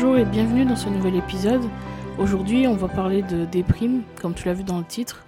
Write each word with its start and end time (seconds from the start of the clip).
Bonjour 0.00 0.16
et 0.16 0.24
bienvenue 0.24 0.64
dans 0.64 0.76
ce 0.76 0.88
nouvel 0.88 1.16
épisode. 1.16 1.68
Aujourd'hui, 2.20 2.68
on 2.68 2.76
va 2.76 2.86
parler 2.86 3.22
de 3.22 3.44
déprime, 3.46 4.04
comme 4.22 4.32
tu 4.32 4.46
l'as 4.46 4.54
vu 4.54 4.62
dans 4.62 4.78
le 4.78 4.84
titre. 4.84 5.26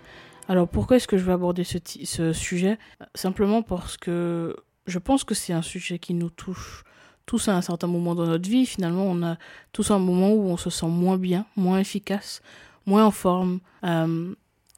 Alors 0.49 0.69
pourquoi 0.69 0.97
est-ce 0.97 1.09
que 1.09 1.19
je 1.19 1.25
vais 1.25 1.33
aborder 1.33 1.65
ce, 1.65 2.33
sujet? 2.33 2.79
Simplement 3.17 3.63
parce 3.63 3.97
que 3.97 4.55
je 4.87 4.99
pense 5.01 5.25
que 5.25 5.35
c'est 5.35 5.53
un 5.53 5.63
sujet 5.63 5.99
qui 5.99 6.15
nous 6.15 6.31
touche 6.31 6.85
tous 7.27 7.49
à 7.49 7.57
un 7.57 7.63
certain 7.63 7.89
moment 7.89 8.15
dans 8.15 8.27
notre 8.27 8.49
vie. 8.49 8.65
Finalement, 8.65 9.07
on 9.07 9.25
a 9.25 9.39
tous 9.73 9.91
un 9.91 9.99
moment 9.99 10.31
où 10.31 10.45
on 10.45 10.57
se 10.57 10.71
sent 10.71 10.87
moins 10.87 11.19
bien, 11.19 11.47
moins 11.57 11.81
efficace, 11.81 12.41
moins 12.87 13.05
en 13.05 13.11
forme, 13.11 13.59
euh, 13.83 14.33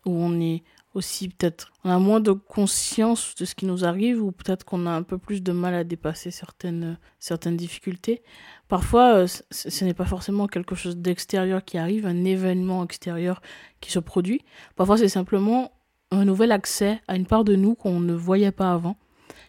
où 0.07 0.11
on 0.11 0.41
est 0.41 0.63
aussi 0.95 1.29
peut-être 1.29 1.73
on 1.85 1.91
a 1.91 1.99
moins 1.99 2.21
de 2.21 2.33
conscience 2.33 3.35
de 3.35 3.45
ce 3.45 3.55
qui 3.55 3.67
nous 3.67 3.85
arrive 3.85 4.23
ou 4.23 4.33
peut-être 4.33 4.65
qu'on 4.65 4.87
a 4.87 4.91
un 4.91 5.03
peu 5.03 5.19
plus 5.19 5.43
de 5.43 5.53
mal 5.53 5.75
à 5.75 5.85
dépasser 5.85 6.31
certaines 6.31 6.99
certaines 7.19 7.57
difficultés. 7.57 8.23
Parfois 8.69 9.15
euh, 9.15 9.27
ce 9.51 9.85
n'est 9.85 9.95
pas 9.95 10.05
forcément 10.05 10.47
quelque 10.47 10.75
chose 10.75 10.97
d'extérieur 10.97 11.65
qui 11.65 11.79
arrive, 11.79 12.07
un 12.07 12.25
événement 12.25 12.85
extérieur 12.85 13.41
qui 13.81 13.91
se 13.91 13.99
produit. 13.99 14.43
Parfois 14.77 14.97
c'est 14.99 15.09
simplement 15.09 15.73
un 16.11 16.25
nouvel 16.25 16.53
accès 16.53 17.01
à 17.09 17.17
une 17.17 17.27
part 17.27 17.45
de 17.45 17.57
nous 17.57 17.75
qu'on 17.75 18.01
ne 18.01 18.15
voyait 18.15 18.53
pas 18.53 18.73
avant, 18.73 18.97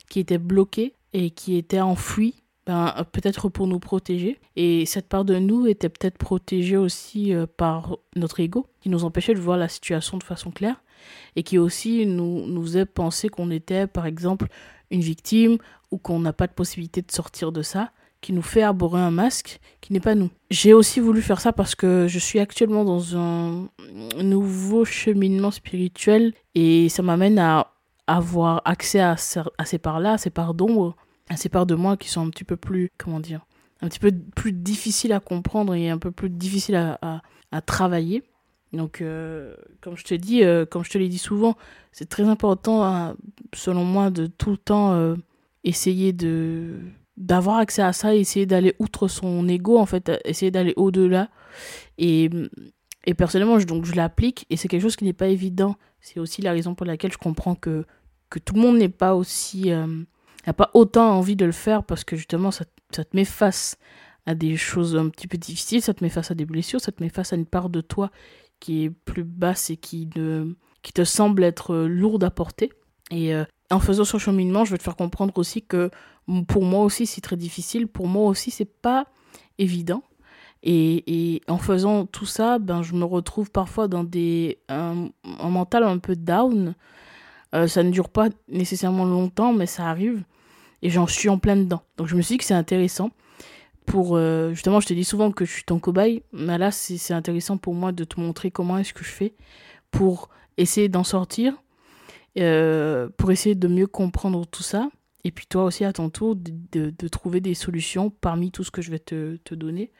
qui 0.09 0.19
était 0.19 0.37
bloquée 0.37 0.95
et 1.11 1.29
qui 1.29 1.57
était 1.57 1.81
enfouie 1.81 2.42
ben, 2.65 3.05
peut-être 3.11 3.49
pour 3.49 3.67
nous 3.67 3.79
protéger. 3.79 4.39
Et 4.55 4.85
cette 4.85 5.09
part 5.09 5.25
de 5.25 5.37
nous 5.37 5.67
était 5.67 5.89
peut-être 5.89 6.17
protégée 6.17 6.77
aussi 6.77 7.33
euh, 7.33 7.45
par 7.45 7.97
notre 8.15 8.39
ego, 8.39 8.67
qui 8.79 8.89
nous 8.89 9.03
empêchait 9.03 9.33
de 9.33 9.39
voir 9.39 9.57
la 9.57 9.67
situation 9.67 10.17
de 10.17 10.23
façon 10.23 10.51
claire, 10.51 10.81
et 11.35 11.43
qui 11.43 11.57
aussi 11.57 12.05
nous, 12.05 12.45
nous 12.47 12.61
faisait 12.61 12.85
penser 12.85 13.27
qu'on 13.27 13.51
était, 13.51 13.87
par 13.87 14.05
exemple, 14.05 14.47
une 14.91 15.01
victime, 15.01 15.57
ou 15.91 15.97
qu'on 15.97 16.19
n'a 16.19 16.33
pas 16.33 16.47
de 16.47 16.53
possibilité 16.53 17.01
de 17.01 17.11
sortir 17.11 17.51
de 17.51 17.61
ça, 17.61 17.91
qui 18.21 18.31
nous 18.31 18.41
fait 18.41 18.61
arborer 18.61 19.01
un 19.01 19.11
masque 19.11 19.59
qui 19.81 19.91
n'est 19.91 19.99
pas 19.99 20.15
nous. 20.15 20.29
J'ai 20.49 20.73
aussi 20.73 21.01
voulu 21.01 21.21
faire 21.21 21.41
ça 21.41 21.51
parce 21.51 21.75
que 21.75 22.07
je 22.07 22.19
suis 22.19 22.39
actuellement 22.39 22.85
dans 22.85 23.17
un 23.17 23.67
nouveau 24.21 24.85
cheminement 24.85 25.51
spirituel, 25.51 26.33
et 26.55 26.87
ça 26.87 27.03
m'amène 27.03 27.39
à 27.39 27.73
avoir 28.07 28.61
accès 28.63 29.01
à, 29.01 29.15
à 29.57 29.65
ces 29.65 29.77
parts-là, 29.77 30.13
à 30.13 30.17
ces 30.17 30.29
parts 30.29 30.53
d'ombre, 30.53 30.95
à 31.29 31.37
ces 31.37 31.49
parts 31.49 31.65
de 31.65 31.75
moi 31.75 31.97
qui 31.97 32.09
sont 32.09 32.25
un 32.25 32.29
petit 32.29 32.43
peu 32.43 32.57
plus, 32.57 32.89
comment 32.97 33.19
dire, 33.19 33.45
un 33.81 33.89
petit 33.89 33.99
peu 33.99 34.11
plus 34.35 34.53
difficiles 34.53 35.13
à 35.13 35.19
comprendre 35.19 35.73
et 35.75 35.89
un 35.89 35.97
peu 35.97 36.11
plus 36.11 36.29
difficiles 36.29 36.75
à, 36.75 37.21
à, 37.51 37.61
travailler. 37.61 38.23
Donc, 38.71 39.01
euh, 39.01 39.55
comme 39.81 39.97
je 39.97 40.03
te 40.03 40.13
dis, 40.13 40.43
euh, 40.43 40.65
comme 40.65 40.83
je 40.83 40.89
te 40.89 40.97
l'ai 40.97 41.09
dit 41.09 41.17
souvent, 41.19 41.55
c'est 41.91 42.09
très 42.09 42.23
important, 42.23 42.83
hein, 42.83 43.15
selon 43.53 43.83
moi, 43.83 44.09
de 44.09 44.25
tout 44.25 44.51
le 44.51 44.57
temps 44.57 44.93
euh, 44.93 45.15
essayer 45.63 46.13
de 46.13 46.79
d'avoir 47.15 47.57
accès 47.57 47.83
à 47.83 47.93
ça, 47.93 48.15
essayer 48.15 48.47
d'aller 48.47 48.73
outre 48.79 49.07
son 49.07 49.47
ego, 49.47 49.77
en 49.77 49.85
fait, 49.85 50.11
essayer 50.25 50.49
d'aller 50.49 50.73
au-delà. 50.77 51.29
Et, 51.99 52.27
et 53.05 53.13
personnellement, 53.13 53.59
je, 53.59 53.67
donc, 53.67 53.85
je 53.85 53.93
l'applique 53.93 54.47
et 54.49 54.57
c'est 54.57 54.67
quelque 54.67 54.81
chose 54.81 54.95
qui 54.95 55.03
n'est 55.03 55.13
pas 55.13 55.27
évident. 55.27 55.75
C'est 56.01 56.19
aussi 56.19 56.41
la 56.41 56.51
raison 56.53 56.73
pour 56.73 56.87
laquelle 56.87 57.11
je 57.11 57.19
comprends 57.19 57.53
que, 57.53 57.85
que 58.31 58.39
tout 58.39 58.55
le 58.55 58.61
monde 58.61 58.77
n'est 58.79 58.89
pas 58.89 59.13
aussi 59.13 59.71
n'a 60.47 60.53
pas 60.53 60.71
autant 60.73 61.17
envie 61.17 61.35
de 61.35 61.45
le 61.45 61.51
faire 61.51 61.83
parce 61.83 62.03
que 62.03 62.15
justement 62.15 62.51
ça, 62.51 62.65
ça, 62.91 63.03
te 63.03 63.15
met 63.15 63.25
face 63.25 63.77
à 64.25 64.35
des 64.35 64.57
choses 64.57 64.95
un 64.95 65.09
petit 65.09 65.27
peu 65.27 65.37
difficiles, 65.37 65.81
ça 65.81 65.93
te 65.93 66.03
met 66.03 66.09
face 66.09 66.31
à 66.31 66.35
des 66.35 66.45
blessures, 66.45 66.81
ça 66.81 66.91
te 66.91 67.01
met 67.03 67.09
face 67.09 67.33
à 67.33 67.35
une 67.35 67.45
part 67.45 67.69
de 67.69 67.81
toi 67.81 68.09
qui 68.59 68.85
est 68.85 68.89
plus 68.89 69.23
basse 69.23 69.69
et 69.69 69.77
qui, 69.77 70.09
ne, 70.15 70.53
qui 70.81 70.93
te 70.93 71.03
semble 71.03 71.43
être 71.43 71.75
lourde 71.75 72.23
à 72.23 72.31
porter. 72.31 72.71
Et 73.11 73.35
euh, 73.35 73.43
en 73.69 73.79
faisant 73.79 74.05
ce 74.05 74.17
cheminement, 74.17 74.65
je 74.65 74.71
vais 74.71 74.77
te 74.77 74.83
faire 74.83 74.95
comprendre 74.95 75.33
aussi 75.37 75.61
que 75.61 75.91
pour 76.47 76.63
moi 76.63 76.83
aussi 76.83 77.05
c'est 77.05 77.21
très 77.21 77.35
difficile, 77.35 77.87
pour 77.87 78.07
moi 78.07 78.29
aussi 78.29 78.51
c'est 78.51 78.65
pas 78.65 79.07
évident. 79.57 80.03
Et, 80.65 81.35
et, 81.35 81.41
en 81.49 81.57
faisant 81.57 82.05
tout 82.05 82.25
ça, 82.25 82.57
ben, 82.57 82.81
je 82.83 82.93
me 82.93 83.03
retrouve 83.03 83.51
parfois 83.51 83.89
dans 83.89 84.05
des, 84.05 84.59
un, 84.69 85.09
un 85.25 85.49
mental 85.49 85.83
un 85.83 85.97
peu 85.97 86.15
down. 86.15 86.73
Euh, 87.53 87.67
ça 87.67 87.83
ne 87.83 87.91
dure 87.91 88.07
pas 88.07 88.29
nécessairement 88.47 89.03
longtemps, 89.03 89.51
mais 89.51 89.65
ça 89.65 89.89
arrive 89.89 90.23
et 90.83 90.89
j'en 90.89 91.07
suis 91.07 91.29
en 91.29 91.39
plein 91.39 91.55
dedans. 91.55 91.81
Donc 91.97 92.07
je 92.07 92.15
me 92.15 92.21
suis 92.21 92.35
dit 92.35 92.37
que 92.37 92.43
c'est 92.43 92.53
intéressant 92.53 93.09
pour 93.85 94.15
euh, 94.15 94.53
justement, 94.53 94.79
je 94.79 94.87
te 94.87 94.93
dis 94.93 95.03
souvent 95.03 95.31
que 95.31 95.45
je 95.45 95.51
suis 95.51 95.63
ton 95.63 95.79
cobaye, 95.79 96.23
mais 96.31 96.57
là 96.57 96.71
c'est 96.71 97.13
intéressant 97.13 97.57
pour 97.57 97.73
moi 97.73 97.91
de 97.91 98.03
te 98.03 98.19
montrer 98.19 98.51
comment 98.51 98.77
est-ce 98.77 98.93
que 98.93 99.03
je 99.03 99.09
fais 99.09 99.33
pour 99.91 100.29
essayer 100.57 100.89
d'en 100.89 101.03
sortir, 101.03 101.53
euh, 102.37 103.09
pour 103.17 103.31
essayer 103.31 103.55
de 103.55 103.67
mieux 103.67 103.87
comprendre 103.87 104.45
tout 104.45 104.63
ça, 104.63 104.89
et 105.23 105.31
puis 105.31 105.47
toi 105.47 105.63
aussi 105.63 105.85
à 105.85 105.93
ton 105.93 106.09
tour 106.09 106.35
de, 106.35 106.89
de, 106.89 107.07
trouver 107.07 107.39
des 107.39 107.53
solutions 107.53 108.09
parmi 108.09 108.51
tout 108.51 108.63
ce 108.63 108.71
que 108.71 108.81
je 108.81 108.91
vais 108.91 108.99
te, 108.99 109.37
te 109.37 109.55
donner, 109.55 109.91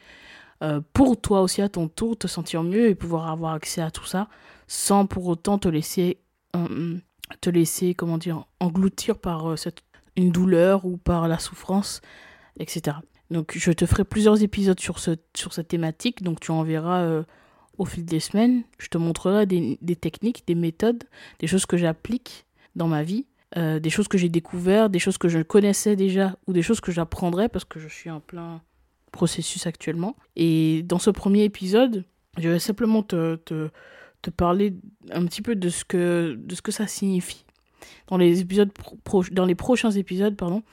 euh, 0.61 0.81
pour 0.93 1.19
toi 1.19 1.41
aussi 1.41 1.61
à 1.61 1.69
ton 1.69 1.87
tour 1.87 2.17
te 2.17 2.27
sentir 2.27 2.63
mieux 2.63 2.87
et 2.87 2.95
pouvoir 2.95 3.29
avoir 3.29 3.53
accès 3.53 3.81
à 3.81 3.91
tout 3.91 4.05
ça 4.05 4.27
sans 4.67 5.07
pour 5.07 5.27
autant 5.27 5.57
te 5.57 5.67
laisser 5.67 6.19
te 7.41 7.49
laisser 7.49 7.95
comment 7.95 8.19
dire 8.19 8.45
engloutir 8.59 9.17
par 9.17 9.57
cette 9.57 9.81
une 10.15 10.31
douleur 10.31 10.85
ou 10.85 10.97
par 10.97 11.27
la 11.27 11.39
souffrance, 11.39 12.01
etc. 12.59 12.97
Donc 13.31 13.57
je 13.57 13.71
te 13.71 13.85
ferai 13.85 14.03
plusieurs 14.03 14.43
épisodes 14.43 14.79
sur, 14.79 14.99
ce, 14.99 15.11
sur 15.35 15.53
cette 15.53 15.67
thématique, 15.67 16.23
donc 16.23 16.39
tu 16.39 16.51
en 16.51 16.63
verras 16.63 17.01
euh, 17.01 17.23
au 17.77 17.85
fil 17.85 18.05
des 18.05 18.19
semaines. 18.19 18.63
Je 18.77 18.87
te 18.87 18.97
montrerai 18.97 19.45
des, 19.45 19.77
des 19.81 19.95
techniques, 19.95 20.45
des 20.45 20.55
méthodes, 20.55 21.03
des 21.39 21.47
choses 21.47 21.65
que 21.65 21.77
j'applique 21.77 22.45
dans 22.75 22.87
ma 22.87 23.03
vie, 23.03 23.25
euh, 23.57 23.79
des 23.79 23.89
choses 23.89 24.07
que 24.07 24.17
j'ai 24.17 24.29
découvertes, 24.29 24.91
des 24.91 24.99
choses 24.99 25.17
que 25.17 25.29
je 25.29 25.39
connaissais 25.39 25.95
déjà 25.95 26.35
ou 26.47 26.53
des 26.53 26.61
choses 26.61 26.81
que 26.81 26.91
j'apprendrai 26.91 27.49
parce 27.49 27.65
que 27.65 27.79
je 27.79 27.87
suis 27.87 28.09
en 28.09 28.19
plein 28.19 28.61
processus 29.11 29.67
actuellement. 29.67 30.15
Et 30.35 30.83
dans 30.83 30.99
ce 30.99 31.09
premier 31.09 31.43
épisode, 31.43 32.05
je 32.37 32.49
vais 32.49 32.59
simplement 32.59 33.03
te, 33.03 33.35
te, 33.35 33.69
te 34.21 34.29
parler 34.29 34.75
un 35.11 35.25
petit 35.25 35.41
peu 35.41 35.55
de 35.55 35.69
ce 35.69 35.85
que, 35.85 36.35
de 36.37 36.55
ce 36.55 36.61
que 36.61 36.71
ça 36.71 36.87
signifie 36.87 37.45
dans 38.07 38.17
les 38.17 38.41
épisodes 38.41 38.71
dans 39.31 39.45
les 39.45 39.55
prochains 39.55 39.91
épisodes, 39.91 40.35
pardon, 40.35 40.63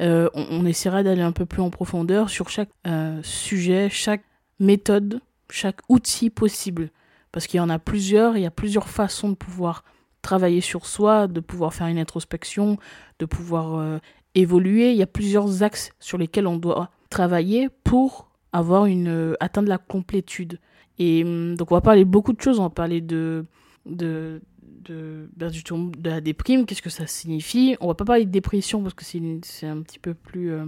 euh, 0.00 0.28
on, 0.34 0.66
essaiera 0.66 1.02
d'aller 1.02 1.22
un 1.22 1.32
peu 1.32 1.46
plus 1.46 1.62
en 1.62 1.70
profondeur 1.70 2.30
sur 2.30 2.48
chaque 2.48 2.70
euh, 2.86 3.20
sujet, 3.22 3.88
chaque 3.90 4.24
méthode, 4.58 5.20
chaque 5.50 5.80
outil 5.88 6.30
possible. 6.30 6.90
Parce 7.30 7.46
qu'il 7.46 7.58
y 7.58 7.60
en 7.60 7.70
a 7.70 7.78
plusieurs, 7.78 8.36
il 8.36 8.42
y 8.42 8.46
a 8.46 8.50
plusieurs 8.50 8.88
façons 8.88 9.28
de 9.28 9.34
pouvoir 9.34 9.84
travailler 10.20 10.60
sur 10.60 10.86
soi, 10.86 11.28
de 11.28 11.40
pouvoir 11.40 11.72
faire 11.72 11.86
une 11.86 11.98
introspection, 11.98 12.78
de 13.18 13.26
pouvoir 13.26 13.76
euh, 13.76 13.98
évoluer. 14.34 14.90
Il 14.90 14.96
y 14.96 15.02
a 15.02 15.06
plusieurs 15.06 15.62
axes 15.62 15.92
sur 16.00 16.18
lesquels 16.18 16.46
on 16.46 16.56
doit 16.56 16.90
travailler 17.10 17.68
pour 17.84 18.28
avoir 18.52 18.86
une 18.86 19.36
atteindre 19.40 19.68
la 19.68 19.78
complétude. 19.78 20.58
Et 20.98 21.24
hum, 21.24 21.54
donc 21.54 21.70
on 21.70 21.74
va 21.74 21.80
parler 21.80 22.04
beaucoup 22.04 22.32
de 22.32 22.40
choses, 22.40 22.58
on 22.58 22.64
va 22.64 22.70
parler 22.70 23.00
de 23.00 23.46
de, 23.86 24.40
de, 24.80 25.28
de 25.36 26.10
la 26.10 26.20
déprime, 26.20 26.66
qu'est-ce 26.66 26.82
que 26.82 26.90
ça 26.90 27.06
signifie? 27.06 27.76
On 27.80 27.88
va 27.88 27.94
pas 27.94 28.04
parler 28.04 28.24
de 28.24 28.30
dépression 28.30 28.82
parce 28.82 28.94
que 28.94 29.04
c'est 29.04 29.66
un 29.66 29.82
petit 29.82 29.98
peu 29.98 30.14
plus. 30.14 30.52
Euh, 30.52 30.64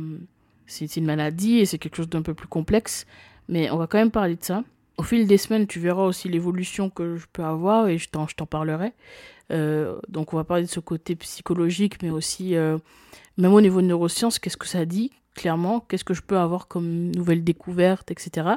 c'est 0.67 0.97
une 0.97 1.05
maladie 1.05 1.59
et 1.59 1.67
c'est 1.67 1.79
quelque 1.79 1.97
chose 1.97 2.09
d'un 2.09 2.23
peu 2.23 2.35
plus 2.35 2.49
complexe, 2.49 3.07
mais 3.49 3.71
on 3.71 3.77
va 3.77 3.87
quand 3.87 3.99
même 3.99 4.11
parler 4.11 4.37
de 4.37 4.45
ça. 4.45 4.65
Au 4.97 5.03
fil 5.03 5.27
des 5.27 5.37
semaines, 5.37 5.67
tu 5.67 5.81
verras 5.81 6.05
aussi 6.05 6.29
l'évolution 6.29 6.89
que 6.89 7.17
je 7.17 7.27
peux 7.33 7.45
avoir 7.45 7.89
et 7.89 7.99
je 7.99 8.09
t'en 8.09 8.47
parlerai. 8.47 8.93
Euh, 9.51 9.99
donc 10.09 10.33
on 10.33 10.37
va 10.37 10.45
parler 10.45 10.63
de 10.63 10.71
ce 10.71 10.81
côté 10.81 11.17
psychologique, 11.17 12.03
mais 12.03 12.11
aussi, 12.11 12.55
euh, 12.55 12.79
même 13.37 13.53
au 13.53 13.61
niveau 13.61 13.83
de 13.83 13.87
neurosciences, 13.87 14.39
qu'est-ce 14.39 14.57
que 14.57 14.69
ça 14.69 14.87
dit 14.87 15.11
clairement, 15.35 15.81
qu'est-ce 15.81 16.05
que 16.05 16.15
je 16.15 16.23
peux 16.23 16.39
avoir 16.39 16.69
comme 16.69 17.11
nouvelle 17.11 17.45
découverte, 17.45 18.11
etc. 18.11 18.49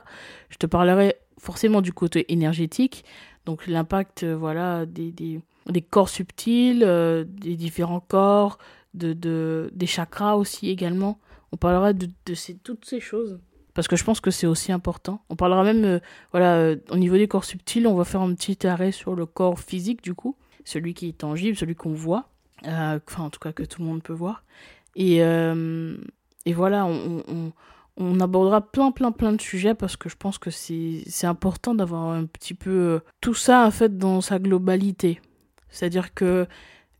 Je 0.49 0.57
te 0.57 0.65
parlerai 0.65 1.15
forcément 1.39 1.81
du 1.81 1.93
côté 1.93 2.31
énergétique, 2.31 3.03
donc 3.45 3.65
l'impact 3.67 4.23
euh, 4.23 4.35
voilà, 4.35 4.85
des, 4.85 5.11
des, 5.11 5.81
corps 5.81 6.09
subtils, 6.09 6.83
euh, 6.83 7.23
des 7.25 7.55
différents 7.55 8.01
corps, 8.01 8.57
de, 8.93 9.13
de, 9.13 9.71
des 9.73 9.85
chakras 9.87 10.35
aussi 10.35 10.69
également. 10.69 11.19
On 11.51 11.57
parlera 11.57 11.93
de, 11.93 12.09
de 12.25 12.33
ces, 12.33 12.55
toutes 12.55 12.85
ces 12.85 12.99
choses 12.99 13.39
parce 13.73 13.87
que 13.87 13.95
je 13.95 14.03
pense 14.03 14.19
que 14.19 14.31
c'est 14.31 14.47
aussi 14.47 14.71
important. 14.71 15.21
On 15.29 15.35
parlera 15.35 15.63
même, 15.63 15.85
euh, 15.85 15.99
voilà, 16.31 16.75
au 16.89 16.97
niveau 16.97 17.15
des 17.15 17.27
corps 17.27 17.45
subtils, 17.45 17.85
on 17.87 17.95
va 17.95 18.05
faire 18.05 18.21
un 18.21 18.33
petit 18.33 18.65
arrêt 18.65 18.91
sur 18.91 19.15
le 19.15 19.25
corps 19.25 19.59
physique 19.59 20.01
du 20.03 20.15
coup, 20.15 20.35
celui 20.65 20.93
qui 20.93 21.09
est 21.09 21.17
tangible, 21.19 21.55
celui 21.55 21.75
qu'on 21.75 21.93
voit, 21.93 22.29
enfin 22.63 23.23
en 23.23 23.29
tout 23.29 23.39
cas 23.39 23.53
que 23.53 23.63
tout 23.63 23.81
le 23.81 23.87
monde 23.87 24.01
peut 24.01 24.13
voir. 24.13 24.43
Et, 24.95 25.17
et 25.17 26.53
voilà, 26.53 26.85
on, 26.87 27.51
abordera 28.19 28.61
plein, 28.61 28.91
plein, 28.91 29.11
plein 29.11 29.33
de 29.33 29.41
sujets 29.41 29.73
parce 29.73 29.97
que 29.97 30.09
je 30.09 30.15
pense 30.15 30.37
que 30.37 30.49
c'est 30.51 31.27
important 31.27 31.75
d'avoir 31.75 32.09
un 32.09 32.25
petit 32.25 32.53
peu 32.53 32.69
euh, 32.69 32.99
tout 33.21 33.33
ça, 33.33 33.65
en 33.65 33.71
fait, 33.71 33.97
dans 33.97 34.21
sa 34.21 34.39
globalité. 34.39 35.19
C'est-à-dire 35.69 36.13
que 36.13 36.47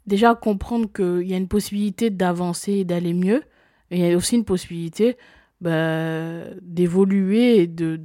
déjà 0.05 0.35
comprendre 0.35 0.91
qu'il 0.91 1.27
y 1.27 1.33
a 1.33 1.37
une 1.37 1.47
possibilité 1.47 2.09
d'avancer 2.09 2.73
et 2.73 2.85
d'aller 2.85 3.13
mieux, 3.13 3.43
mais 3.89 3.99
il 3.99 4.05
y 4.05 4.11
a 4.11 4.17
aussi 4.17 4.35
une 4.35 4.45
possibilité 4.45 5.17
bah, 5.61 6.43
d'évoluer 6.61 7.57
et 7.57 7.67
de, 7.67 7.99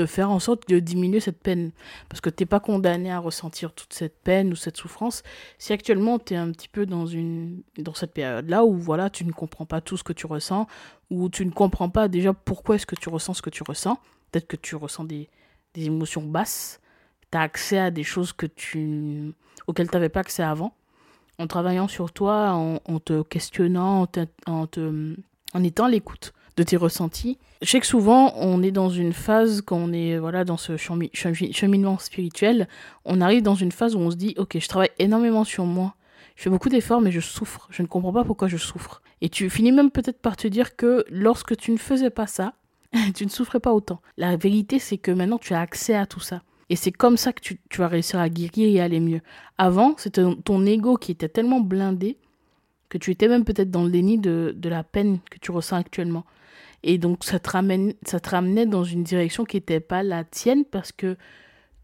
de 0.00 0.06
faire 0.06 0.30
en 0.30 0.38
sorte 0.38 0.68
de 0.68 0.78
diminuer 0.78 1.20
cette 1.20 1.40
peine. 1.40 1.72
Parce 2.08 2.20
que 2.20 2.30
tu 2.30 2.42
n'es 2.42 2.46
pas 2.46 2.60
condamné 2.60 3.12
à 3.12 3.18
ressentir 3.18 3.72
toute 3.72 3.92
cette 3.92 4.18
peine 4.22 4.52
ou 4.52 4.56
cette 4.56 4.76
souffrance. 4.76 5.22
Si 5.58 5.72
actuellement 5.72 6.18
tu 6.18 6.34
es 6.34 6.36
un 6.36 6.50
petit 6.52 6.68
peu 6.68 6.86
dans, 6.86 7.06
une, 7.06 7.62
dans 7.78 7.94
cette 7.94 8.12
période-là 8.12 8.64
où 8.64 8.74
voilà, 8.76 9.10
tu 9.10 9.24
ne 9.24 9.32
comprends 9.32 9.66
pas 9.66 9.80
tout 9.80 9.96
ce 9.96 10.02
que 10.02 10.12
tu 10.12 10.26
ressens, 10.26 10.66
ou 11.10 11.28
tu 11.28 11.44
ne 11.44 11.50
comprends 11.50 11.90
pas 11.90 12.08
déjà 12.08 12.32
pourquoi 12.32 12.76
est-ce 12.76 12.86
que 12.86 12.96
tu 12.96 13.08
ressens 13.08 13.34
ce 13.34 13.42
que 13.42 13.50
tu 13.50 13.62
ressens, 13.62 13.98
peut-être 14.30 14.46
que 14.46 14.56
tu 14.56 14.74
ressens 14.74 15.04
des, 15.04 15.28
des 15.74 15.84
émotions 15.86 16.22
basses, 16.22 16.80
tu 17.30 17.38
as 17.38 17.42
accès 17.42 17.78
à 17.78 17.90
des 17.90 18.04
choses 18.04 18.32
que 18.32 18.46
tu, 18.46 19.34
auxquelles 19.66 19.88
tu 19.88 19.96
n'avais 19.96 20.08
pas 20.08 20.20
accès 20.20 20.42
avant. 20.42 20.74
En 21.38 21.46
travaillant 21.46 21.88
sur 21.88 22.12
toi, 22.12 22.52
en, 22.52 22.98
te 23.00 23.22
questionnant, 23.22 24.02
en, 24.02 24.52
en, 24.52 24.66
te, 24.66 25.16
en 25.54 25.64
étant 25.64 25.86
l'écoute 25.86 26.34
de 26.58 26.62
tes 26.62 26.76
ressentis. 26.76 27.38
Je 27.62 27.68
sais 27.68 27.80
que 27.80 27.86
souvent, 27.86 28.32
on 28.36 28.62
est 28.62 28.70
dans 28.70 28.88
une 28.88 29.12
phase, 29.12 29.60
quand 29.60 29.76
on 29.76 29.92
est 29.92 30.18
voilà, 30.18 30.44
dans 30.44 30.56
ce 30.56 30.78
cheminement 30.78 31.98
spirituel, 31.98 32.68
on 33.04 33.20
arrive 33.20 33.42
dans 33.42 33.54
une 33.54 33.72
phase 33.72 33.94
où 33.94 33.98
on 33.98 34.10
se 34.10 34.16
dit, 34.16 34.34
ok, 34.38 34.56
je 34.58 34.66
travaille 34.66 34.90
énormément 34.98 35.44
sur 35.44 35.66
moi, 35.66 35.94
je 36.36 36.44
fais 36.44 36.50
beaucoup 36.50 36.70
d'efforts, 36.70 37.02
mais 37.02 37.12
je 37.12 37.20
souffre, 37.20 37.68
je 37.70 37.82
ne 37.82 37.86
comprends 37.86 38.14
pas 38.14 38.24
pourquoi 38.24 38.48
je 38.48 38.56
souffre. 38.56 39.02
Et 39.20 39.28
tu 39.28 39.50
finis 39.50 39.72
même 39.72 39.90
peut-être 39.90 40.20
par 40.22 40.38
te 40.38 40.48
dire 40.48 40.74
que 40.74 41.04
lorsque 41.10 41.54
tu 41.54 41.70
ne 41.70 41.76
faisais 41.76 42.08
pas 42.08 42.26
ça, 42.26 42.54
tu 43.14 43.26
ne 43.26 43.30
souffrais 43.30 43.60
pas 43.60 43.74
autant. 43.74 44.00
La 44.16 44.36
vérité, 44.36 44.78
c'est 44.78 44.96
que 44.96 45.10
maintenant, 45.10 45.36
tu 45.36 45.52
as 45.52 45.60
accès 45.60 45.94
à 45.94 46.06
tout 46.06 46.20
ça. 46.20 46.42
Et 46.70 46.76
c'est 46.76 46.92
comme 46.92 47.18
ça 47.18 47.34
que 47.34 47.40
tu, 47.42 47.58
vas 47.76 47.88
réussir 47.88 48.20
à 48.20 48.30
guérir 48.30 48.68
et 48.70 48.80
à 48.80 48.84
aller 48.84 49.00
mieux. 49.00 49.20
Avant, 49.58 49.94
c'était 49.98 50.22
ton 50.44 50.64
ego 50.64 50.96
qui 50.96 51.12
était 51.12 51.28
tellement 51.28 51.60
blindé 51.60 52.16
que 52.88 52.96
tu 52.96 53.10
étais 53.10 53.28
même 53.28 53.44
peut-être 53.44 53.70
dans 53.70 53.84
le 53.84 53.90
déni 53.90 54.16
de, 54.16 54.54
de 54.56 54.68
la 54.70 54.82
peine 54.82 55.18
que 55.30 55.38
tu 55.38 55.50
ressens 55.50 55.76
actuellement. 55.76 56.24
Et 56.82 56.98
donc, 56.98 57.24
ça 57.24 57.38
te, 57.38 57.50
ramène, 57.50 57.94
ça 58.06 58.20
te 58.20 58.30
ramenait 58.30 58.66
dans 58.66 58.84
une 58.84 59.04
direction 59.04 59.44
qui 59.44 59.56
n'était 59.56 59.80
pas 59.80 60.02
la 60.02 60.24
tienne 60.24 60.64
parce 60.64 60.92
que 60.92 61.16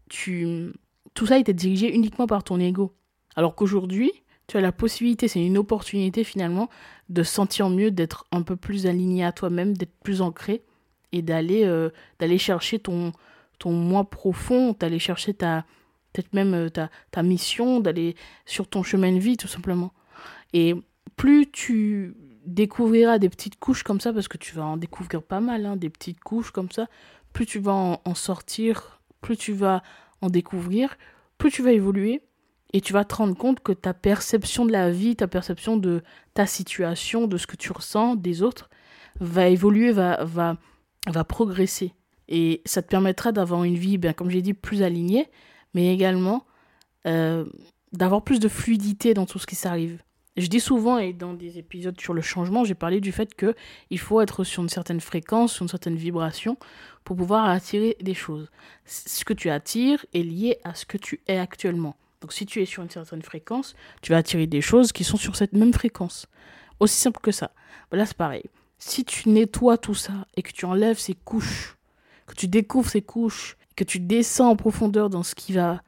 tu, 0.09 0.71
tout 1.13 1.27
ça 1.27 1.37
était 1.37 1.53
dirigé 1.53 1.93
uniquement 1.93 2.27
par 2.27 2.43
ton 2.43 2.59
ego. 2.59 2.93
Alors 3.35 3.55
qu'aujourd'hui, 3.55 4.11
tu 4.47 4.57
as 4.57 4.61
la 4.61 4.71
possibilité, 4.71 5.27
c'est 5.27 5.45
une 5.45 5.57
opportunité 5.57 6.23
finalement, 6.23 6.69
de 7.09 7.21
sentir 7.23 7.69
mieux, 7.69 7.91
d'être 7.91 8.25
un 8.31 8.41
peu 8.41 8.55
plus 8.55 8.87
aligné 8.87 9.23
à 9.23 9.31
toi-même, 9.31 9.75
d'être 9.75 9.95
plus 10.03 10.21
ancré 10.21 10.63
et 11.11 11.21
d'aller 11.21 11.65
euh, 11.65 11.89
chercher 12.37 12.79
ton, 12.79 13.11
ton 13.59 13.71
moi 13.71 14.09
profond, 14.09 14.75
d'aller 14.79 14.99
chercher 14.99 15.33
ta 15.33 15.65
peut-être 16.13 16.33
même 16.33 16.53
euh, 16.53 16.69
ta, 16.69 16.89
ta 17.11 17.21
mission, 17.21 17.79
d'aller 17.79 18.15
sur 18.45 18.67
ton 18.67 18.83
chemin 18.83 19.11
de 19.11 19.19
vie 19.19 19.37
tout 19.37 19.47
simplement. 19.47 19.93
Et 20.53 20.73
plus 21.15 21.49
tu 21.51 22.15
découvriras 22.47 23.19
des 23.19 23.29
petites 23.29 23.59
couches 23.59 23.83
comme 23.83 23.99
ça, 23.99 24.13
parce 24.13 24.27
que 24.27 24.37
tu 24.37 24.55
vas 24.55 24.65
en 24.65 24.77
découvrir 24.77 25.21
pas 25.21 25.39
mal, 25.39 25.65
hein, 25.65 25.75
des 25.75 25.89
petites 25.89 26.19
couches 26.21 26.51
comme 26.51 26.71
ça, 26.71 26.87
plus 27.33 27.45
tu 27.45 27.59
vas 27.59 27.73
en, 27.73 28.15
sortir, 28.15 29.01
plus 29.21 29.37
tu 29.37 29.53
vas 29.53 29.83
en 30.21 30.29
découvrir, 30.29 30.97
plus 31.37 31.51
tu 31.51 31.61
vas 31.61 31.71
évoluer, 31.71 32.23
et 32.73 32.81
tu 32.81 32.93
vas 32.93 33.05
te 33.05 33.15
rendre 33.15 33.37
compte 33.37 33.59
que 33.59 33.71
ta 33.71 33.93
perception 33.93 34.65
de 34.65 34.71
la 34.71 34.91
vie, 34.91 35.15
ta 35.15 35.27
perception 35.27 35.77
de 35.77 36.03
ta 36.33 36.45
situation, 36.45 37.27
de 37.27 37.37
ce 37.37 37.47
que 37.47 37.55
tu 37.55 37.71
ressens 37.71 38.15
des 38.15 38.41
autres, 38.41 38.69
va 39.19 39.47
évoluer, 39.47 39.91
va, 39.91 40.23
va, 40.23 40.57
va 41.07 41.23
progresser. 41.23 41.93
Et 42.27 42.61
ça 42.65 42.81
te 42.81 42.87
permettra 42.87 43.31
d'avoir 43.31 43.63
une 43.63 43.77
vie, 43.77 43.97
bien, 43.97 44.13
comme 44.13 44.29
j'ai 44.29 44.41
dit, 44.41 44.53
plus 44.53 44.83
alignée, 44.83 45.29
mais 45.73 45.93
également 45.93 46.45
euh, 47.05 47.45
d'avoir 47.93 48.23
plus 48.23 48.39
de 48.39 48.47
fluidité 48.47 49.13
dans 49.13 49.25
tout 49.25 49.39
ce 49.39 49.47
qui 49.47 49.55
s'arrive. 49.55 50.01
Je 50.37 50.45
dis 50.45 50.59
souvent, 50.59 50.99
et 50.99 51.13
dans 51.13 51.33
des 51.33 51.57
épisodes 51.57 51.99
sur 51.99 52.13
le 52.13 52.21
changement, 52.21 52.63
j'ai 52.63 52.75
parlé 52.75 53.01
du 53.01 53.11
fait 53.11 53.33
que 53.33 53.55
il 53.89 53.97
faut 53.97 54.21
être 54.21 54.43
sur 54.43 54.61
une 54.61 54.69
certaine 54.69 55.01
fréquence, 55.01 55.53
sur 55.53 55.63
une 55.63 55.69
certaine 55.69 55.95
vibration, 55.95 56.57
pour 57.03 57.15
pouvoir 57.15 57.49
attirer 57.49 57.97
des 58.01 58.13
choses. 58.13 58.51
Ce 58.85 59.25
que 59.25 59.33
tu 59.33 59.49
attires 59.49 60.05
est 60.13 60.21
lié 60.21 60.59
à 60.63 60.75
ce 60.75 60.85
que 60.85 60.97
tu 60.97 61.21
es 61.27 61.39
actuellement. 61.39 61.95
Donc 62.21 62.33
si 62.33 62.45
tu 62.45 62.61
es 62.61 62.65
sur 62.65 62.83
une 62.83 62.89
certaine 62.91 63.23
fréquence, 63.23 63.75
tu 64.03 64.11
vas 64.11 64.19
attirer 64.19 64.45
des 64.45 64.61
choses 64.61 64.91
qui 64.91 65.03
sont 65.03 65.17
sur 65.17 65.35
cette 65.35 65.53
même 65.53 65.73
fréquence. 65.73 66.27
Aussi 66.79 66.99
simple 66.99 67.19
que 67.21 67.31
ça. 67.31 67.51
Là, 67.91 68.05
c'est 68.05 68.17
pareil. 68.17 68.43
Si 68.77 69.05
tu 69.05 69.29
nettoies 69.29 69.79
tout 69.79 69.95
ça 69.95 70.27
et 70.35 70.43
que 70.43 70.51
tu 70.51 70.65
enlèves 70.65 70.99
ces 70.99 71.15
couches, 71.15 71.77
que 72.27 72.35
tu 72.35 72.47
découvres 72.47 72.89
ces 72.89 73.01
couches, 73.01 73.57
que 73.75 73.83
tu 73.83 73.99
descends 73.99 74.51
en 74.51 74.55
profondeur 74.55 75.09
dans 75.09 75.23
ce 75.23 75.33
qui 75.33 75.53
va, 75.53 75.81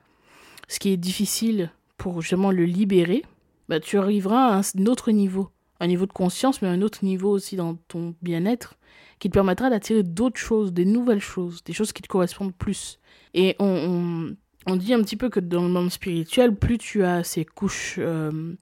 ce 0.67 0.79
qui 0.79 0.89
est 0.89 0.97
difficile 0.97 1.71
pour 1.97 2.21
justement 2.21 2.49
le 2.49 2.65
libérer, 2.65 3.23
bah, 3.69 3.79
tu 3.79 3.97
arriveras 3.99 4.55
à 4.55 4.61
un 4.61 4.85
autre 4.87 5.11
niveau, 5.11 5.49
un 5.79 5.87
niveau 5.87 6.07
de 6.07 6.11
conscience, 6.11 6.61
mais 6.61 6.67
un 6.67 6.81
autre 6.81 7.05
niveau 7.05 7.29
aussi 7.29 7.55
dans 7.55 7.75
ton 7.75 8.15
bien-être, 8.21 8.77
qui 9.19 9.29
te 9.29 9.33
permettra 9.33 9.69
d'attirer 9.69 10.01
d'autres 10.01 10.39
choses, 10.39 10.73
des 10.73 10.85
nouvelles 10.85 11.21
choses, 11.21 11.63
des 11.63 11.73
choses 11.73 11.93
qui 11.93 12.01
te 12.01 12.07
correspondent 12.07 12.55
plus. 12.55 12.99
Et 13.35 13.55
on, 13.59 14.35
on, 14.65 14.75
dit 14.75 14.93
un 14.93 15.01
petit 15.03 15.15
peu 15.15 15.29
que 15.29 15.39
dans 15.39 15.61
le 15.61 15.69
monde 15.69 15.91
spirituel, 15.91 16.55
plus 16.55 16.79
tu 16.79 17.03
as 17.03 17.23
ces 17.23 17.45
couches 17.45 17.97
euh, 17.99 18.55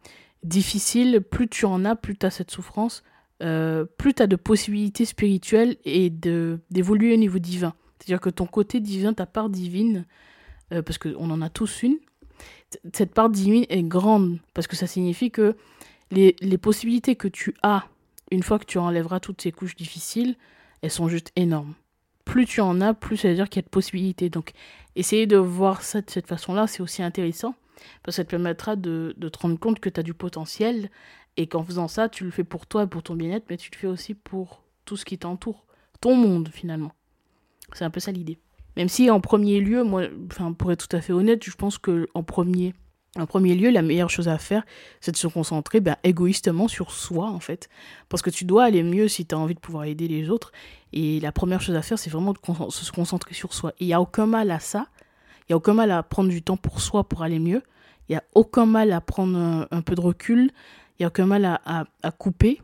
difficiles, 0.43 1.21
plus 1.21 1.47
tu 1.47 1.65
en 1.65 1.85
as, 1.85 1.95
plus 1.95 2.17
tu 2.17 2.25
as 2.25 2.31
cette 2.31 2.51
souffrance, 2.51 3.03
euh, 3.41 3.85
plus 3.85 4.13
tu 4.13 4.23
as 4.23 4.27
de 4.27 4.35
possibilités 4.35 5.05
spirituelles 5.05 5.77
et 5.85 6.09
d'évoluer 6.09 7.13
au 7.13 7.17
niveau 7.17 7.39
divin. 7.39 7.73
C'est-à-dire 7.97 8.19
que 8.19 8.29
ton 8.29 8.45
côté 8.45 8.81
divin, 8.81 9.13
ta 9.13 9.25
part 9.25 9.49
divine, 9.49 10.05
euh, 10.73 10.81
parce 10.81 10.97
qu'on 10.97 11.29
en 11.29 11.41
a 11.41 11.49
tous 11.49 11.83
une, 11.83 11.97
cette 12.93 13.13
part 13.13 13.29
divine 13.29 13.65
est 13.69 13.83
grande 13.83 14.39
parce 14.53 14.67
que 14.67 14.75
ça 14.75 14.87
signifie 14.87 15.31
que 15.31 15.55
les, 16.11 16.35
les, 16.41 16.57
possibilités 16.57 17.15
que 17.15 17.27
tu 17.27 17.55
as 17.63 17.85
une 18.31 18.43
fois 18.43 18.59
que 18.59 18.65
tu 18.65 18.77
enlèveras 18.77 19.19
toutes 19.19 19.41
ces 19.41 19.51
couches 19.51 19.75
difficiles, 19.75 20.35
elles 20.81 20.91
sont 20.91 21.07
juste 21.07 21.31
énormes. 21.35 21.73
Plus 22.25 22.45
tu 22.45 22.61
en 22.61 22.81
as, 22.81 22.93
plus 22.93 23.17
ça 23.17 23.29
veut 23.29 23.35
dire 23.35 23.49
qu'il 23.49 23.61
y 23.61 23.63
a 23.63 23.67
de 23.67 23.69
possibilités. 23.69 24.29
Donc, 24.29 24.51
essayer 24.95 25.27
de 25.27 25.37
voir 25.37 25.81
ça 25.81 26.01
de 26.01 26.09
cette 26.09 26.27
façon-là, 26.27 26.67
c'est 26.67 26.81
aussi 26.81 27.01
intéressant 27.01 27.55
parce 28.03 28.15
que 28.15 28.21
ça 28.21 28.25
te 28.25 28.29
permettra 28.31 28.75
de, 28.75 29.13
de 29.17 29.29
te 29.29 29.39
rendre 29.39 29.59
compte 29.59 29.79
que 29.79 29.89
tu 29.89 29.99
as 29.99 30.03
du 30.03 30.13
potentiel 30.13 30.89
et 31.37 31.47
qu'en 31.47 31.63
faisant 31.63 31.87
ça, 31.87 32.09
tu 32.09 32.25
le 32.25 32.31
fais 32.31 32.43
pour 32.43 32.65
toi 32.65 32.83
et 32.83 32.87
pour 32.87 33.03
ton 33.03 33.15
bien-être, 33.15 33.45
mais 33.49 33.57
tu 33.57 33.69
le 33.71 33.77
fais 33.77 33.87
aussi 33.87 34.13
pour 34.13 34.63
tout 34.85 34.97
ce 34.97 35.05
qui 35.05 35.17
t'entoure, 35.17 35.65
ton 36.01 36.15
monde 36.15 36.49
finalement. 36.51 36.91
C'est 37.73 37.85
un 37.85 37.89
peu 37.89 37.99
ça 37.99 38.11
l'idée. 38.11 38.39
Même 38.77 38.89
si 38.89 39.09
en 39.09 39.19
premier 39.19 39.59
lieu, 39.59 39.83
moi, 39.83 40.03
enfin, 40.31 40.53
pour 40.53 40.71
être 40.71 40.87
tout 40.87 40.95
à 40.95 41.01
fait 41.01 41.11
honnête, 41.11 41.43
je 41.43 41.55
pense 41.55 41.79
que 41.79 42.07
en 42.13 42.21
premier, 42.21 42.75
en 43.17 43.25
premier 43.25 43.55
lieu, 43.55 43.71
la 43.71 43.81
meilleure 43.81 44.11
chose 44.11 44.27
à 44.27 44.37
faire, 44.37 44.63
c'est 45.01 45.11
de 45.11 45.17
se 45.17 45.25
concentrer 45.25 45.79
ben, 45.79 45.95
égoïstement 46.03 46.67
sur 46.67 46.91
soi, 46.91 47.27
en 47.27 47.39
fait. 47.39 47.69
Parce 48.07 48.21
que 48.21 48.29
tu 48.29 48.45
dois 48.45 48.65
aller 48.65 48.83
mieux 48.83 49.07
si 49.07 49.25
tu 49.25 49.33
as 49.33 49.39
envie 49.39 49.55
de 49.55 49.59
pouvoir 49.59 49.85
aider 49.85 50.07
les 50.07 50.29
autres. 50.29 50.51
Et 50.93 51.19
la 51.19 51.31
première 51.31 51.59
chose 51.59 51.75
à 51.75 51.81
faire, 51.81 51.97
c'est 51.97 52.11
vraiment 52.11 52.33
de 52.33 52.69
se 52.69 52.91
concentrer 52.91 53.33
sur 53.33 53.55
soi. 53.55 53.73
il 53.79 53.87
n'y 53.87 53.93
a 53.95 53.99
aucun 53.99 54.27
mal 54.27 54.51
à 54.51 54.59
ça. 54.59 54.85
Il 55.41 55.53
n'y 55.53 55.53
a 55.55 55.57
aucun 55.57 55.73
mal 55.73 55.89
à 55.89 56.03
prendre 56.03 56.29
du 56.29 56.43
temps 56.43 56.57
pour 56.57 56.79
soi 56.79 57.03
pour 57.03 57.23
aller 57.23 57.39
mieux. 57.39 57.63
Il 58.09 58.11
n'y 58.11 58.17
a 58.17 58.23
aucun 58.35 58.67
mal 58.67 58.91
à 58.91 59.01
prendre 59.01 59.67
un, 59.71 59.81
peu 59.81 59.95
de 59.95 60.01
recul. 60.01 60.51
Il 60.99 61.01
n'y 61.01 61.05
a 61.05 61.07
aucun 61.07 61.25
mal 61.25 61.45
à, 61.45 61.87
à, 62.03 62.11
couper. 62.11 62.61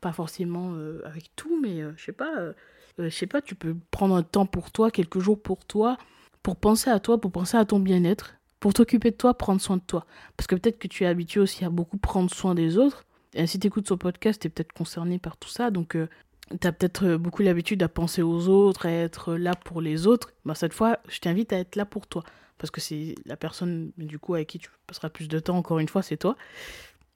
Pas 0.00 0.12
forcément 0.12 0.72
euh, 0.74 1.02
avec 1.04 1.30
tout, 1.36 1.56
mais 1.62 1.82
euh, 1.82 1.92
je 1.96 2.06
sais 2.06 2.12
pas. 2.12 2.36
Euh, 2.36 2.52
euh, 2.98 3.10
je 3.10 3.14
sais 3.14 3.26
pas, 3.26 3.42
tu 3.42 3.54
peux 3.54 3.76
prendre 3.90 4.14
un 4.14 4.22
temps 4.22 4.46
pour 4.46 4.70
toi, 4.70 4.90
quelques 4.90 5.18
jours 5.18 5.40
pour 5.40 5.64
toi, 5.64 5.96
pour 6.42 6.56
penser 6.56 6.90
à 6.90 7.00
toi, 7.00 7.20
pour 7.20 7.32
penser 7.32 7.56
à 7.56 7.64
ton 7.64 7.78
bien-être, 7.78 8.34
pour 8.60 8.74
t'occuper 8.74 9.10
de 9.10 9.16
toi, 9.16 9.34
prendre 9.34 9.60
soin 9.60 9.76
de 9.76 9.82
toi. 9.82 10.06
Parce 10.36 10.46
que 10.46 10.54
peut-être 10.54 10.78
que 10.78 10.88
tu 10.88 11.04
es 11.04 11.06
habitué 11.06 11.40
aussi 11.40 11.64
à 11.64 11.70
beaucoup 11.70 11.98
prendre 11.98 12.32
soin 12.32 12.54
des 12.54 12.78
autres. 12.78 13.04
Et 13.34 13.46
si 13.46 13.58
tu 13.58 13.66
écoutes 13.66 13.88
son 13.88 13.96
podcast, 13.96 14.40
tu 14.40 14.46
es 14.46 14.50
peut-être 14.50 14.72
concerné 14.72 15.18
par 15.18 15.36
tout 15.36 15.48
ça. 15.48 15.70
Donc, 15.70 15.96
euh, 15.96 16.08
tu 16.60 16.66
as 16.66 16.72
peut-être 16.72 17.06
euh, 17.06 17.18
beaucoup 17.18 17.42
l'habitude 17.42 17.82
à 17.82 17.88
penser 17.88 18.22
aux 18.22 18.48
autres, 18.48 18.86
à 18.86 18.90
être 18.90 19.34
là 19.34 19.54
pour 19.54 19.80
les 19.80 20.06
autres. 20.06 20.32
Bah, 20.44 20.54
cette 20.54 20.74
fois, 20.74 20.98
je 21.08 21.18
t'invite 21.18 21.52
à 21.52 21.58
être 21.58 21.76
là 21.76 21.86
pour 21.86 22.06
toi. 22.06 22.24
Parce 22.58 22.70
que 22.70 22.80
c'est 22.80 23.14
la 23.24 23.36
personne, 23.36 23.90
du 23.96 24.18
coup, 24.18 24.34
avec 24.34 24.48
qui 24.48 24.58
tu 24.58 24.70
passeras 24.86 25.08
plus 25.08 25.28
de 25.28 25.38
temps, 25.38 25.56
encore 25.56 25.78
une 25.78 25.88
fois, 25.88 26.02
c'est 26.02 26.18
toi. 26.18 26.36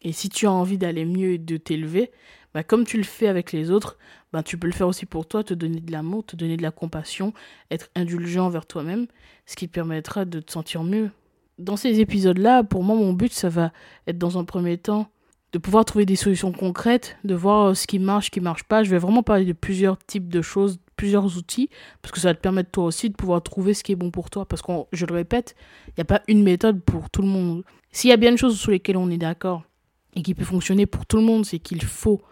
Et 0.03 0.13
si 0.13 0.29
tu 0.29 0.47
as 0.47 0.53
envie 0.53 0.79
d'aller 0.79 1.05
mieux 1.05 1.33
et 1.33 1.39
de 1.39 1.57
t'élever, 1.57 2.11
bah, 2.57 2.63
comme 2.63 2.87
tu 2.87 2.97
le 2.97 3.03
fais 3.03 3.29
avec 3.29 3.53
les 3.53 3.71
autres, 3.71 3.99
bah, 4.33 4.43
tu 4.43 4.57
peux 4.57 4.67
le 4.67 4.73
faire 4.73 4.89
aussi 4.89 5.05
pour 5.05 5.29
toi, 5.29 5.45
te 5.45 5.53
donner 5.53 5.79
de 5.79 5.93
l'amour, 5.93 6.25
te 6.25 6.37
donner 6.37 6.57
de 6.57 6.63
la 6.63 6.71
compassion, 6.71 7.35
être 7.71 7.91
indulgent 7.95 8.47
envers 8.47 8.65
toi-même, 8.65 9.09
ce 9.45 9.57
qui 9.57 9.69
te 9.69 9.75
permettra 9.75 10.25
de 10.25 10.41
te 10.41 10.51
sentir 10.51 10.83
mieux. 10.83 11.11
Dans 11.59 11.77
ces 11.77 12.01
épisodes-là, 12.01 12.65
pour 12.65 12.83
moi, 12.83 12.97
mon 12.97 13.13
but, 13.13 13.31
ça 13.31 13.51
va 13.51 13.73
être 14.07 14.17
dans 14.17 14.39
un 14.39 14.45
premier 14.45 14.79
temps 14.79 15.11
de 15.53 15.59
pouvoir 15.59 15.85
trouver 15.85 16.07
des 16.07 16.17
solutions 16.17 16.51
concrètes, 16.51 17.19
de 17.25 17.35
voir 17.35 17.77
ce 17.77 17.87
qui 17.87 17.99
marche, 17.99 18.25
ce 18.25 18.31
qui 18.31 18.41
marche 18.41 18.65
pas. 18.65 18.83
Je 18.85 18.89
vais 18.89 18.97
vraiment 18.97 19.23
parler 19.23 19.45
de 19.45 19.53
plusieurs 19.53 19.99
types 19.99 20.31
de 20.31 20.41
choses, 20.41 20.79
plusieurs 20.97 21.37
outils, 21.37 21.69
parce 22.01 22.11
que 22.11 22.21
ça 22.21 22.29
va 22.29 22.35
te 22.35 22.41
permettre 22.41 22.71
toi 22.71 22.85
aussi 22.85 23.11
de 23.11 23.15
pouvoir 23.17 23.43
trouver 23.43 23.75
ce 23.75 23.85
qui 23.85 23.93
est 23.93 23.97
bon 23.97 24.11
pour 24.11 24.31
toi. 24.31 24.47
Parce 24.47 24.63
que, 24.63 24.73
je 24.93 25.05
le 25.05 25.13
répète, 25.13 25.57
il 25.89 25.93
n'y 25.99 26.03
a 26.03 26.07
pas 26.07 26.23
une 26.27 26.43
méthode 26.43 26.81
pour 26.81 27.11
tout 27.11 27.21
le 27.21 27.29
monde. 27.29 27.65
S'il 27.93 28.09
y 28.09 28.15
a 28.15 28.17
bien 28.17 28.31
des 28.31 28.39
choses 28.39 28.59
sur 28.59 28.71
lesquelles 28.71 28.97
on 28.97 29.11
est 29.11 29.19
d'accord, 29.19 29.65
et 30.15 30.23
qui 30.23 30.35
peut 30.35 30.47
fonctionner 30.47 30.87
pour 30.87 31.05
tout 31.05 31.19
le 31.19 31.23
monde, 31.23 31.45
c'est 31.45 31.59
qu'il 31.59 31.85
faut 31.85 32.23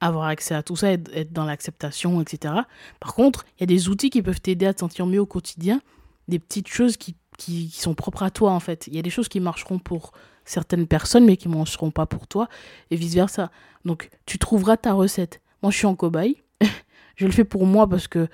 avoir 0.00 0.26
accès 0.26 0.54
à 0.54 0.62
tout 0.62 0.76
ça, 0.76 0.92
être, 0.92 1.10
être 1.14 1.32
dans 1.32 1.44
l'acceptation, 1.44 2.20
etc. 2.20 2.54
Par 3.00 3.14
contre, 3.14 3.44
il 3.56 3.60
y 3.60 3.64
a 3.64 3.66
des 3.66 3.88
outils 3.88 4.10
qui 4.10 4.22
peuvent 4.22 4.40
t'aider 4.40 4.66
à 4.66 4.74
te 4.74 4.80
sentir 4.80 5.06
mieux 5.06 5.20
au 5.20 5.26
quotidien, 5.26 5.80
des 6.28 6.38
petites 6.38 6.68
choses 6.68 6.96
qui, 6.96 7.16
qui, 7.38 7.68
qui 7.68 7.80
sont 7.80 7.94
propres 7.94 8.22
à 8.22 8.30
toi 8.30 8.52
en 8.52 8.60
fait. 8.60 8.86
Il 8.86 8.96
y 8.96 8.98
a 8.98 9.02
des 9.02 9.10
choses 9.10 9.28
qui 9.28 9.40
marcheront 9.40 9.78
pour 9.78 10.12
certaines 10.44 10.86
personnes, 10.86 11.24
mais 11.24 11.36
qui 11.36 11.48
ne 11.48 11.54
marcheront 11.54 11.90
pas 11.90 12.06
pour 12.06 12.26
toi, 12.26 12.48
et 12.90 12.96
vice-versa. 12.96 13.50
Donc, 13.84 14.10
tu 14.26 14.38
trouveras 14.38 14.76
ta 14.76 14.92
recette. 14.92 15.40
Moi, 15.62 15.70
je 15.70 15.78
suis 15.78 15.86
en 15.86 15.94
cobaye. 15.94 16.42
je 17.16 17.26
le 17.26 17.32
fais 17.32 17.44
pour 17.44 17.66
moi 17.66 17.88
parce 17.88 18.08
que, 18.08 18.28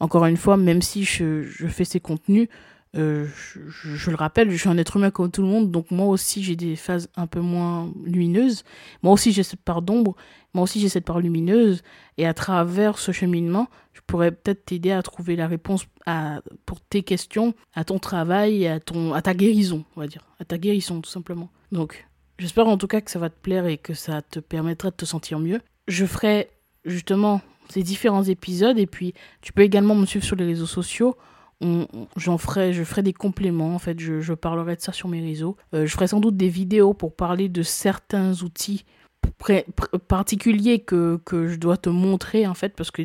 encore 0.00 0.26
une 0.26 0.36
fois, 0.36 0.56
même 0.56 0.82
si 0.82 1.04
je, 1.04 1.42
je 1.42 1.66
fais 1.68 1.84
ces 1.84 2.00
contenus, 2.00 2.48
je, 2.94 3.60
je, 3.70 4.10
le 4.10 4.16
rappelle, 4.16 4.50
je 4.50 4.56
suis 4.56 4.68
un 4.68 4.76
être 4.76 4.96
humain 4.96 5.10
comme 5.10 5.30
tout 5.30 5.40
le 5.40 5.48
monde, 5.48 5.70
donc 5.70 5.90
moi 5.90 6.06
aussi 6.06 6.42
j'ai 6.42 6.56
des 6.56 6.76
phases 6.76 7.08
un 7.16 7.26
peu 7.26 7.40
moins 7.40 7.90
lumineuses. 8.04 8.64
Moi 9.02 9.12
aussi 9.14 9.32
j'ai 9.32 9.42
cette 9.42 9.62
part 9.62 9.80
d'ombre, 9.80 10.14
moi 10.52 10.64
aussi 10.64 10.78
j'ai 10.80 10.90
cette 10.90 11.04
part 11.04 11.20
lumineuse. 11.20 11.82
Et 12.18 12.26
à 12.26 12.34
travers 12.34 12.98
ce 12.98 13.12
cheminement, 13.12 13.68
je 13.94 14.00
pourrais 14.06 14.30
peut-être 14.30 14.66
t'aider 14.66 14.90
à 14.90 15.02
trouver 15.02 15.36
la 15.36 15.46
réponse 15.46 15.86
à, 16.04 16.42
pour 16.66 16.80
tes 16.80 17.02
questions, 17.02 17.54
à 17.74 17.84
ton 17.84 17.98
travail, 17.98 18.66
à, 18.66 18.78
ton, 18.78 19.14
à 19.14 19.22
ta 19.22 19.32
guérison, 19.32 19.84
on 19.96 20.00
va 20.00 20.06
dire. 20.06 20.26
À 20.38 20.44
ta 20.44 20.58
guérison, 20.58 21.00
tout 21.00 21.10
simplement. 21.10 21.50
Donc, 21.70 22.06
j'espère 22.38 22.68
en 22.68 22.76
tout 22.76 22.88
cas 22.88 23.00
que 23.00 23.10
ça 23.10 23.18
va 23.18 23.30
te 23.30 23.40
plaire 23.40 23.66
et 23.66 23.78
que 23.78 23.94
ça 23.94 24.20
te 24.20 24.38
permettra 24.40 24.90
de 24.90 24.96
te 24.96 25.06
sentir 25.06 25.38
mieux. 25.38 25.60
Je 25.88 26.04
ferai 26.04 26.50
justement 26.84 27.40
ces 27.68 27.82
différents 27.82 28.24
épisodes 28.24 28.78
et 28.78 28.86
puis 28.86 29.14
tu 29.40 29.52
peux 29.52 29.62
également 29.62 29.94
me 29.94 30.04
suivre 30.04 30.24
sur 30.24 30.36
les 30.36 30.44
réseaux 30.44 30.66
sociaux 30.66 31.16
j'en 32.16 32.38
ferai, 32.38 32.72
je 32.72 32.84
ferai 32.84 33.02
des 33.02 33.12
compléments. 33.12 33.74
En 33.74 33.78
fait, 33.78 33.98
je, 33.98 34.32
parlerai 34.34 34.76
de 34.76 34.80
ça 34.80 34.92
sur 34.92 35.08
mes 35.08 35.20
réseaux. 35.20 35.56
Euh, 35.74 35.86
je 35.86 35.92
ferai 35.92 36.06
sans 36.08 36.20
doute 36.20 36.36
des 36.36 36.48
vidéos 36.48 36.94
pour 36.94 37.14
parler 37.14 37.48
de 37.48 37.62
certains 37.62 38.42
outils 38.42 38.84
particuliers 40.08 40.80
que, 40.80 41.20
que 41.24 41.48
je 41.48 41.56
dois 41.56 41.76
te 41.76 41.88
montrer 41.88 42.46
en 42.46 42.54
fait 42.54 42.74
parce 42.74 42.90
que 42.90 43.02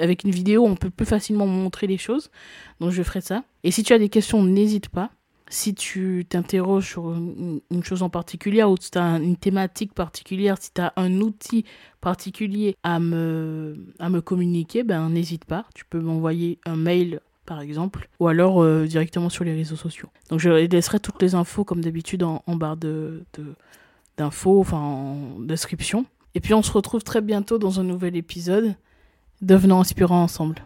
avec 0.00 0.24
une 0.24 0.30
vidéo 0.30 0.64
on 0.64 0.74
peut 0.74 0.90
plus 0.90 1.06
facilement 1.06 1.46
montrer 1.46 1.86
les 1.86 1.98
choses 1.98 2.30
donc 2.80 2.90
je 2.90 3.02
ferai 3.02 3.20
ça 3.20 3.44
et 3.62 3.70
si 3.70 3.82
tu 3.82 3.92
as 3.92 3.98
des 3.98 4.08
questions 4.08 4.42
n'hésite 4.42 4.88
pas 4.88 5.10
si 5.48 5.74
tu 5.74 6.24
t'interroges 6.28 6.88
sur 6.88 7.12
une, 7.12 7.60
une, 7.70 7.84
chose 7.84 8.02
en 8.02 8.10
particulier 8.10 8.64
ou 8.64 8.76
si 8.80 8.90
tu 8.90 8.98
as 8.98 9.18
une 9.18 9.36
thématique 9.36 9.94
particulière 9.94 10.56
si 10.60 10.72
tu 10.72 10.80
as 10.80 10.92
un 10.96 11.20
outil 11.20 11.64
particulier 12.00 12.76
à 12.82 12.98
me, 12.98 13.76
à 13.98 14.08
me 14.08 14.20
communiquer 14.20 14.82
ben 14.82 15.08
n'hésite 15.10 15.44
pas 15.44 15.66
tu 15.74 15.84
peux 15.84 16.00
m'envoyer 16.00 16.58
un 16.64 16.76
mail 16.76 17.20
par 17.52 17.60
exemple, 17.60 18.08
ou 18.18 18.28
alors 18.28 18.62
euh, 18.62 18.86
directement 18.86 19.28
sur 19.28 19.44
les 19.44 19.52
réseaux 19.52 19.76
sociaux. 19.76 20.08
Donc 20.30 20.40
je 20.40 20.48
laisserai 20.48 21.00
toutes 21.00 21.20
les 21.20 21.34
infos 21.34 21.64
comme 21.64 21.82
d'habitude 21.82 22.22
en, 22.22 22.40
barre 22.56 22.78
de, 22.78 23.24
d'infos, 24.16 24.64
en 24.72 25.38
description. 25.38 26.06
Et 26.34 26.40
puis 26.40 26.54
on 26.54 26.62
se 26.62 26.72
retrouve 26.72 27.02
très 27.02 27.20
bientôt 27.20 27.58
dans 27.58 27.78
un 27.78 27.84
nouvel 27.84 28.16
épisode. 28.16 28.74
Devenons 29.42 29.80
inspirants 29.80 30.22
ensemble. 30.22 30.62